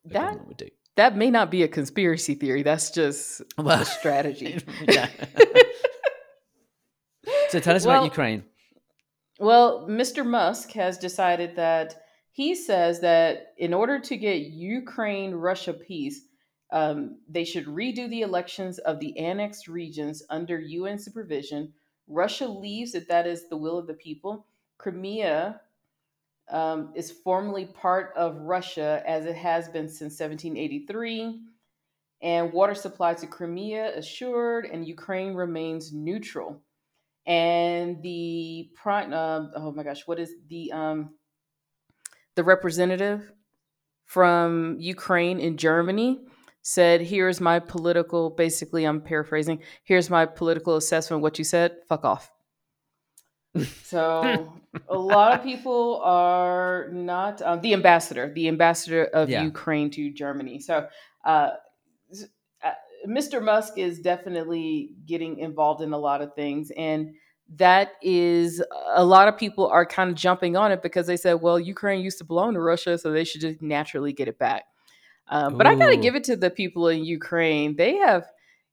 [0.04, 0.68] the That- government would do.
[0.96, 2.64] that may not be a conspiracy theory.
[2.64, 4.59] That's just Well, a strategy.
[4.88, 5.09] yeah.
[7.50, 8.44] so tell us Well- about Ukraine.
[9.40, 10.24] Well, Mr.
[10.24, 11.94] Musk has decided that
[12.33, 14.38] he says that in order to get
[14.78, 16.20] Ukraine Russia peace,
[16.70, 21.72] um, they should redo the elections of the annexed regions under UN supervision.
[22.09, 24.46] Russia leaves if that is the will of the people.
[24.79, 25.61] Crimea
[26.50, 31.40] um, is formally part of Russia as it has been since 1783.
[32.22, 36.62] And water supply to Crimea assured, and Ukraine remains neutral
[37.27, 41.14] and the um oh my gosh what is the um
[42.35, 43.33] the representative
[44.05, 46.20] from ukraine in germany
[46.66, 51.77] said here's my political basically i'm paraphrasing here's my political assessment of what you said
[51.88, 52.31] fuck off.
[53.85, 54.53] So
[54.88, 59.44] a lot of people are not um, the ambassador the ambassador of Yeah.
[59.44, 60.59] ukraine to germany.
[60.59, 60.88] So
[61.24, 61.50] uh,
[62.64, 62.70] uh,
[63.07, 67.11] mr musk is definitely getting involved in a lot of things and
[67.57, 68.62] that is
[68.94, 72.00] a lot of people are kind of jumping on it because they said well ukraine
[72.00, 74.64] used to belong to russia so they should just naturally get it back
[75.29, 77.77] um, but i gotta give it to the people in ukraine.
[77.77, 78.27] They have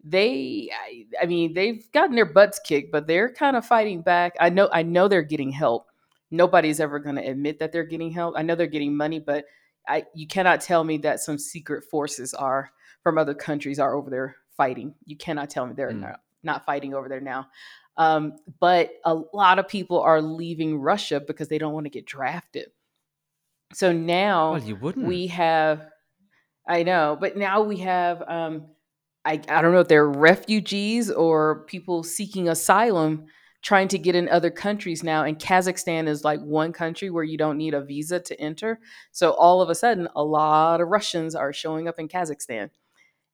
[0.04, 4.36] they I, I mean they've gotten their butts kicked but they're kind of fighting back.
[4.40, 5.88] I know i know they're getting help.
[6.32, 8.36] Nobody's ever going to admit that they're getting help.
[8.38, 9.46] I know they're getting money but
[9.88, 12.72] I, you cannot tell me that some secret forces are
[13.04, 14.94] from other countries are over there fighting.
[15.06, 16.02] You cannot tell me they're Mm.
[16.02, 17.48] not, not fighting over there now.
[17.98, 22.06] Um, but a lot of people are leaving russia because they don't want to get
[22.06, 22.72] drafted.
[23.74, 25.06] So now Well, you wouldn't.
[25.06, 25.90] we have
[26.67, 28.65] i know but now we have um
[29.24, 33.26] I, I don't know if they're refugees or people seeking asylum
[33.62, 37.38] trying to get in other countries now and kazakhstan is like one country where you
[37.38, 38.80] don't need a visa to enter.
[39.12, 42.71] So all of a sudden a lot of russians are showing up in kazakhstan.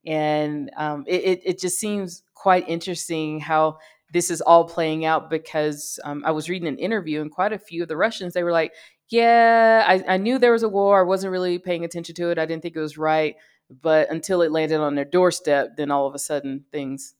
[0.05, 3.77] And um, it, it, it just seems quite interesting how
[4.13, 7.59] this is all playing out because um, i was reading an interview and quite a
[7.59, 8.73] few of the russians they were like
[9.09, 12.37] yeah I, I knew there was a war i wasn't really paying attention to it
[12.39, 13.35] i didn't think it was right
[13.81, 17.15] but until it landed on their doorstep then all of a sudden things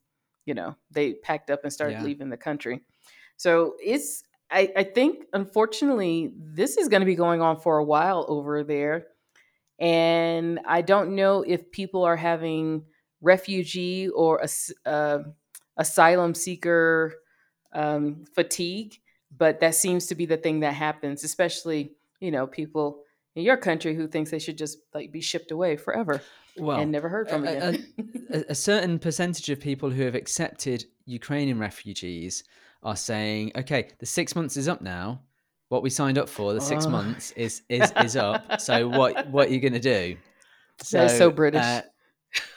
[0.45, 2.03] you know they packed up and started Yeah.
[2.03, 2.81] leaving the country
[3.37, 7.83] so it's I, I think unfortunately this is going to be going on for a
[7.83, 9.07] while over there
[9.79, 12.83] and i don't know if people are having
[13.21, 15.19] refugee or as, uh,
[15.77, 17.13] asylum seeker
[17.73, 18.99] um, fatigue
[19.35, 23.01] but that seems to be the thing that happens especially you know people
[23.35, 26.21] in your country who thinks they should just like be shipped away forever
[26.57, 27.87] well, and never heard from a- again
[28.31, 32.43] a, a certain percentage of people who have accepted Ukrainian refugees
[32.83, 35.21] are saying, "Okay, the six months is up now.
[35.69, 36.89] What we signed up for, the six Oh.
[36.89, 38.59] months is is is up.
[38.59, 40.17] So what what are you going to do?"
[40.81, 41.63] Is so British.
[41.63, 41.81] uh,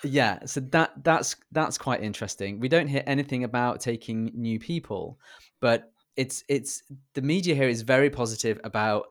[0.03, 2.59] yeah, so that that's that's quite interesting.
[2.59, 5.19] We don't hear anything about taking new people,
[5.61, 6.83] but it's it's
[7.15, 9.07] the media here is very positive about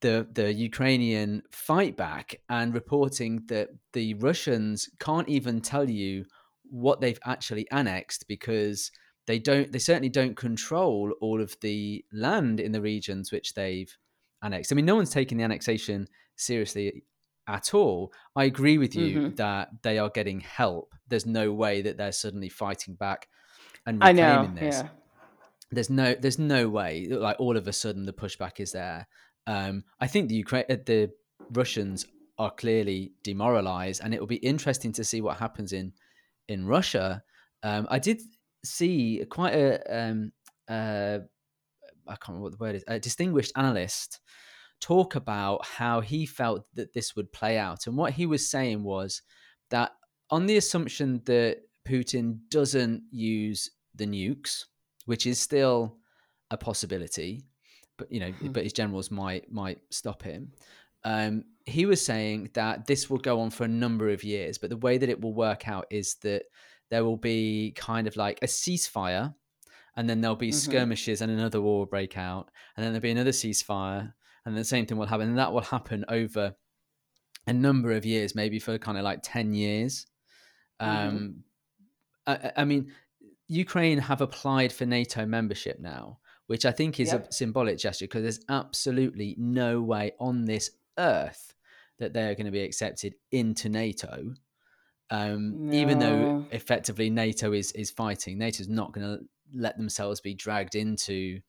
[0.00, 6.24] the the Ukrainian fight back and reporting that the Russians can't even tell you
[6.64, 8.90] what they've actually annexed because
[9.26, 13.96] they don't they certainly don't control all of the land in the regions which they've
[14.42, 14.72] annexed.
[14.72, 17.04] I mean, no one's taking the annexation seriously
[17.46, 18.12] at all.
[18.34, 19.36] I agree with you Mhm.
[19.36, 20.94] that they are getting help.
[21.06, 23.28] There's no way that they're suddenly fighting back
[23.86, 24.88] and i reclaiming know this yeah
[25.72, 29.06] there's no there's no way like all of a sudden the pushback is there.
[29.46, 31.10] Um i think the ukraine uh, the
[31.50, 32.06] russians
[32.38, 35.92] are clearly demoralized and it will be interesting to see what happens in
[36.48, 37.22] in russia.
[37.62, 38.20] Um i did
[38.64, 39.68] see quite a
[40.00, 40.32] um
[40.68, 41.18] uh
[42.06, 44.20] i can't remember what the word is a distinguished analyst
[44.82, 47.86] talk about how he felt that this would play out.
[47.86, 49.22] And what he was saying was
[49.70, 49.92] that
[50.28, 54.64] on the assumption that putin doesn't use the nukes
[55.06, 55.96] which is still
[56.50, 57.44] a possibility,
[57.96, 58.52] but you know, Hmm.
[58.52, 60.52] but his generals might might stop him.
[61.04, 64.70] Um, he was saying that this will go on for a number of years, but
[64.70, 66.44] the way that it will work out is that
[66.90, 69.34] there will be kind of like a ceasefire,
[69.96, 70.54] and then there'll be Mhm.
[70.54, 74.12] skirmishes, and another war will break out, and then there'll be another ceasefire,
[74.44, 76.54] and the same thing will happen, and that will happen over
[77.46, 80.06] a number of years, maybe for kind of like ten years.
[80.80, 80.86] Mhm.
[81.08, 81.44] Um,
[82.26, 82.92] I, I- I mean,
[83.52, 87.28] Ukraine have applied for NATO membership now, which I think is Yep.
[87.28, 91.54] a symbolic gesture because there's absolutely no way on this earth
[91.98, 94.34] that they're going to be accepted into NATO.
[95.10, 100.34] Um, Even though effectively NATO is is fighting, NATO's not going to let themselves be
[100.34, 101.40] dragged into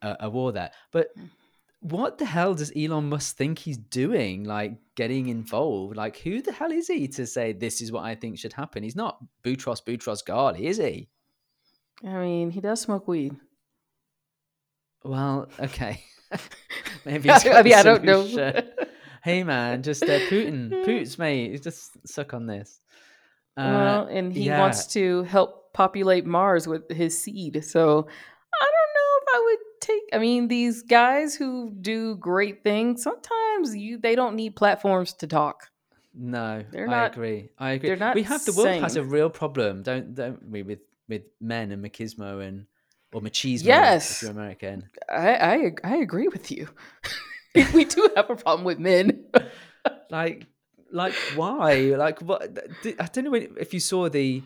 [0.00, 0.70] a, a war there.
[0.90, 1.26] But Hmm.
[1.80, 4.44] what the hell does Elon Musk think he's doing?
[4.44, 5.96] Like getting involved?
[5.96, 8.82] Like who the hell is he to say this is what I think should happen?
[8.82, 11.10] He's not Boutros Boutros Ghali, is he?
[12.02, 13.36] I mean, he does smoke weed.
[15.04, 16.02] Well, okay.
[17.04, 18.62] Maybe I he's got mean, I don't know.
[19.22, 22.80] hey man, just uh, Putin, Putin's mate, He just suck on this.
[23.56, 24.58] Uh, well, and he yeah.
[24.58, 27.62] wants to help populate Mars with his seed.
[27.64, 30.02] So I don't know if I would take.
[30.12, 35.26] I mean, these guys who do great things sometimes you they don't need platforms to
[35.26, 35.68] talk.
[36.14, 37.50] no, they're I not- agree.
[37.58, 37.88] I agree.
[37.90, 41.22] they're not we have the world has a real problem, don't don't we, with with
[41.40, 42.66] men and machismo and
[43.12, 44.10] or machismo Yes.
[44.12, 44.88] if you're American.
[45.10, 46.68] I I, I agree with you.
[47.74, 49.26] we do have a problem with men.
[50.10, 50.46] like
[50.92, 52.42] like why like what
[53.00, 54.42] i don't know if you saw the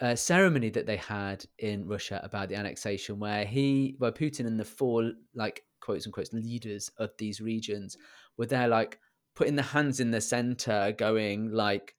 [0.00, 4.58] uh, ceremony that they had in russia about the annexation where he where putin and
[4.60, 7.96] the four like quotes unquote leaders of these regions
[8.36, 8.98] were there like
[9.34, 11.94] putting their hands in the center going like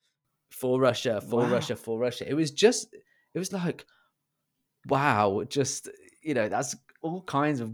[0.52, 1.50] for russia for Wow.
[1.54, 2.96] russia for russia it was just
[3.34, 3.86] it was like
[4.88, 5.90] wow just
[6.24, 7.74] you know that's all kinds of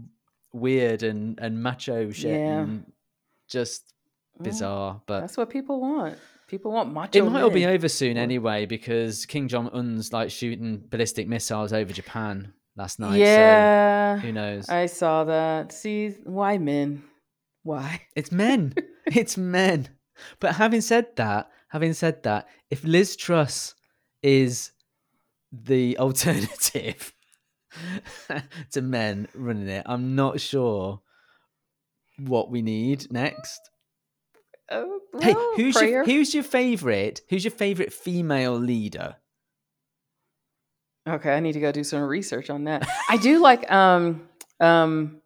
[0.52, 2.60] weird and and macho shit Yeah.
[2.62, 2.92] and
[3.48, 3.92] just
[4.38, 6.18] Mm, bizarre but That's what people want.
[6.46, 7.18] People want macho.
[7.18, 11.72] it might all be over soon anyway because Kim Jong Un's like shooting ballistic missiles
[11.72, 13.16] over Japan last night.
[13.20, 14.68] yeah, So who knows?
[14.68, 15.72] I saw that.
[15.72, 17.02] See, why men?
[17.62, 18.02] Why?
[18.14, 18.74] It's men.
[19.06, 19.88] it's men.
[20.38, 23.74] But having said that, having said that, if Liz Truss
[24.22, 24.70] is
[25.64, 27.12] the alternative
[28.72, 31.00] to men running it, I'm not sure
[32.18, 33.60] what we need next.
[34.70, 35.88] Oh, Hey, who's prayer.
[35.90, 37.20] your who's your favorite?
[37.30, 39.16] Who's your favorite female leader?
[41.08, 42.86] Okay, I need to go do some research on that.
[43.08, 45.20] I do like um um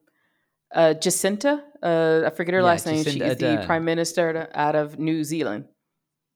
[0.74, 1.64] uh Jacinta.
[1.82, 3.02] Uh I forget her Yeah, last name.
[3.04, 5.66] She Jacinda is the prime minister out of New Zealand.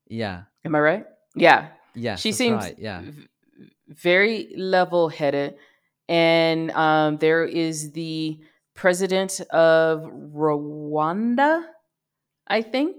[0.09, 1.07] Yeah, Am I right?
[1.35, 1.69] Yeah.
[1.95, 2.17] Yeah.
[2.17, 2.79] she seems right.
[2.79, 3.03] Yeah,
[3.89, 5.57] very level-headed
[6.09, 8.39] and um there is the
[8.75, 11.65] president of Rwanda,
[12.47, 12.97] I think.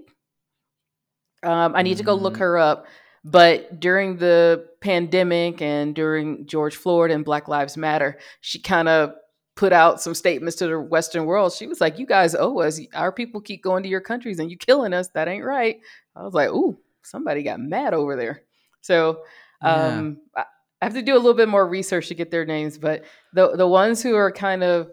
[1.42, 2.38] Um I need to go look Mhm.
[2.38, 2.86] her up.
[3.24, 9.14] But during the pandemic and during George Floyd and Black Lives Matter, she kind of
[9.56, 11.52] put out some statements to the Western world.
[11.52, 12.80] She was like, "You guys owe us.
[12.94, 15.08] Our people keep going to your countries and you killing us.
[15.08, 15.80] That ain't right."
[16.14, 18.42] I was like, "Ooh, somebody got mad over there."
[18.82, 19.22] So
[19.62, 20.44] um, I
[20.80, 23.56] I have to do a little bit more research to get their names, but the
[23.56, 24.90] the ones who are kind of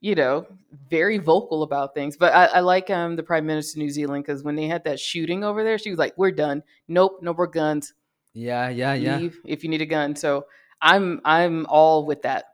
[0.00, 0.46] you know
[0.90, 2.16] very vocal about things.
[2.16, 4.84] But I, I like um, the Prime Minister of New Zealand because when they had
[4.84, 6.62] that shooting over there, she was like, "We're done.
[6.88, 7.94] Nope, no more guns.
[8.34, 9.18] yeah, yeah, yeah.
[9.18, 10.46] Leave if you need a gun." So
[10.80, 12.46] I'm I'm all with that,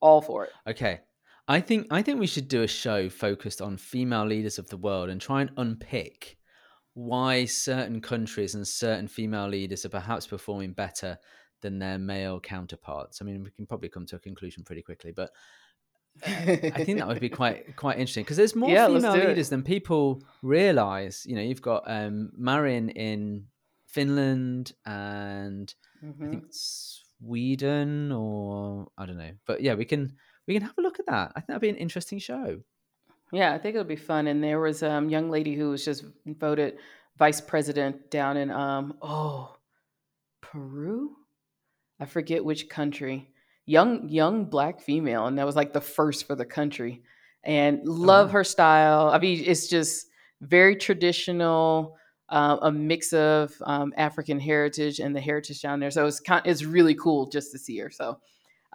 [0.00, 0.52] all for it.
[0.66, 1.00] Okay.
[1.46, 4.78] I think I think we should do a show focused on female leaders of the
[4.78, 6.38] world and try and unpick
[6.94, 11.18] why certain countries and certain female leaders are perhaps performing better
[11.64, 13.20] than their male counterparts.
[13.20, 15.30] I mean, we can probably come to a conclusion pretty quickly, but
[16.24, 19.28] I think that would be quite quite interesting because there's more Yeah, female do it.
[19.30, 21.24] leaders than people realize.
[21.26, 23.46] You know, you've got um, Marin in
[23.88, 26.30] Finland and I Mhm.
[26.30, 29.32] think Sweden or I don't know.
[29.46, 31.32] But yeah, we can we can have a look at that.
[31.34, 32.60] I think that'd be an interesting show.
[33.32, 34.26] Yeah, I think it'll be fun.
[34.28, 36.78] And there was a um, young lady who was just voted
[37.16, 39.56] vice president down in um oh
[40.40, 41.16] Peru.
[42.04, 43.30] I forget which country.
[43.64, 47.02] Young young black female, and that was like the first for the country.
[47.44, 48.32] And love wow.
[48.34, 49.08] her style.
[49.08, 50.08] I mean, it's just
[50.42, 51.96] very traditional,
[52.28, 55.90] um, a mix of um, African heritage and the heritage down there.
[55.90, 57.88] So it's kind, it's really cool just to see her.
[57.88, 58.18] So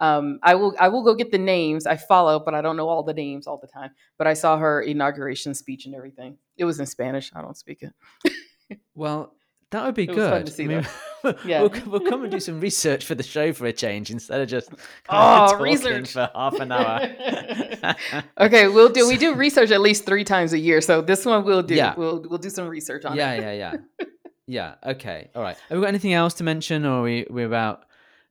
[0.00, 1.86] um, I will I will go get the names.
[1.86, 3.90] I follow, but I don't know all the names all the time.
[4.18, 6.36] But I saw her inauguration speech and everything.
[6.56, 7.30] It was in Spanish.
[7.32, 8.78] I don't speak it.
[8.96, 9.34] Well,
[9.70, 10.46] that would be It good.
[10.46, 10.86] to see I mean,
[11.44, 11.60] Yeah.
[11.62, 14.48] we'll, we'll come and do some research for the show for a change instead of
[14.48, 14.70] just
[15.08, 16.12] Oh, talking research.
[16.12, 17.08] for half an hour.
[18.40, 19.06] Okay, we'll do.
[19.08, 21.74] We do research at least three times a year, so this one we'll do.
[21.74, 21.94] Yeah.
[21.96, 23.42] We'll we'll do some research on yeah, it.
[23.42, 23.52] yeah,
[24.00, 24.06] yeah,
[24.46, 24.74] Yeah.
[24.92, 25.30] Okay.
[25.34, 25.56] All right.
[25.68, 27.84] Have we got anything else to mention, or are we we're about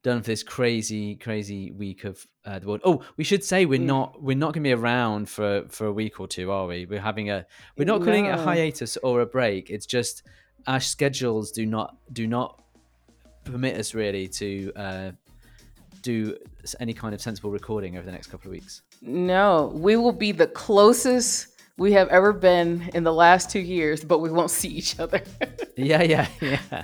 [0.04, 2.82] done for this crazy, crazy week of uh, the world?
[2.84, 3.86] Oh, we should say we're Mm.
[3.86, 6.86] not we're not going to be around for for a week or two, are we?
[6.86, 7.46] We're having a
[7.78, 9.70] we're not calling it a hiatus or a break.
[9.70, 10.24] It's just
[10.68, 12.62] our schedules do not do not
[13.44, 15.12] permit us really to uh,
[16.02, 16.36] do
[16.80, 18.82] any kind of sensible recording over the next couple of weeks.
[19.02, 21.48] No, we will be the closest
[21.78, 25.22] we have ever been in the last two years, but we won't see each other.
[25.78, 26.02] Yeah.
[26.04, 26.28] Yeah.
[26.42, 26.84] Yeah.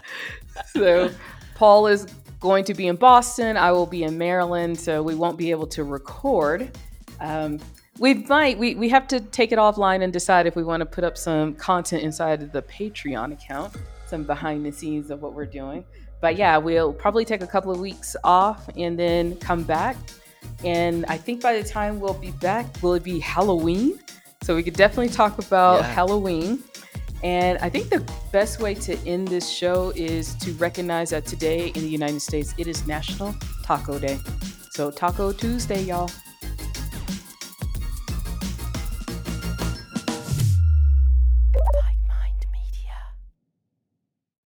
[0.67, 1.11] so
[1.55, 2.05] Paul is
[2.39, 3.57] going to be in Boston.
[3.57, 6.71] I will be in Maryland, so we won't be able to record.
[7.19, 7.59] Um,
[7.99, 10.85] we might we, we have to take it offline and decide if we want to
[10.85, 13.75] put up some content inside of the Patreon account,
[14.05, 15.85] some behind the scenes of what we're doing.
[16.21, 19.95] But yeah, we'll probably take a couple of weeks off and then come back.
[20.63, 23.99] And I think by the time we'll be back, will it be Halloween?
[24.43, 25.91] So we could definitely talk about Yeah.
[25.93, 26.63] Halloween.
[27.23, 31.69] And I think the best way to end this show is to recognize that today
[31.69, 33.33] in the United States, it is National
[33.63, 34.19] Taco Day.
[34.69, 36.11] So, Taco Tuesday, y'all.